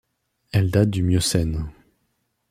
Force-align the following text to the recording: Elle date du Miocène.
Elle 0.51 0.71
date 0.71 0.89
du 0.89 1.03
Miocène. 1.03 1.69